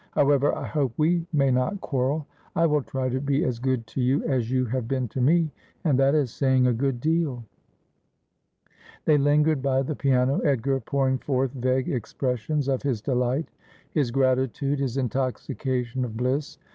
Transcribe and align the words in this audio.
However, 0.13 0.51
I 0.55 0.65
hope 0.65 0.93
we 0.97 1.27
may 1.31 1.51
not 1.51 1.79
quarrel. 1.79 2.25
I 2.55 2.65
will 2.65 2.81
try 2.81 3.07
to 3.09 3.21
be 3.21 3.43
as 3.43 3.59
good 3.59 3.85
to 3.85 4.01
you 4.01 4.23
as 4.23 4.49
you 4.49 4.65
have 4.65 4.87
been 4.87 5.07
to 5.09 5.21
me; 5.21 5.51
and 5.83 5.99
that 5.99 6.15
is 6.15 6.31
saying 6.33 6.65
a 6.65 6.73
good 6.73 6.99
deal.' 6.99 7.43
They 9.05 9.19
lingered 9.19 9.61
by 9.61 9.83
tbe 9.83 9.99
piano, 9.99 10.39
Edgar 10.39 10.79
pouring 10.79 11.19
forth 11.19 11.51
vague 11.53 11.87
expressions 11.87 12.67
of 12.67 12.81
his 12.81 12.99
delight, 12.99 13.49
his 13.91 14.09
gratitude, 14.09 14.79
his 14.79 14.97
intoxication 14.97 16.03
of 16.03 16.17
bliss. 16.17 16.57